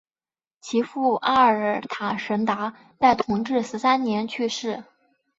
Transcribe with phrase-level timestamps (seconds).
[0.61, 4.83] 其父阿尔塔什达在同治十三年去世。